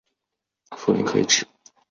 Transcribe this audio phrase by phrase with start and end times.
[0.75, 1.45] 富临可以指